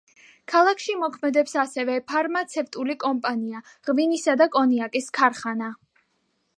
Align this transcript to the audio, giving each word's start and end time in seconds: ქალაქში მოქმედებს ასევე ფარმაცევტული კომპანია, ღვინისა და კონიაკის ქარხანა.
ქალაქში 0.51 0.95
მოქმედებს 1.01 1.53
ასევე 1.65 1.99
ფარმაცევტული 2.13 2.97
კომპანია, 3.05 3.63
ღვინისა 3.91 4.39
და 4.43 4.51
კონიაკის 4.59 5.15
ქარხანა. 5.21 5.75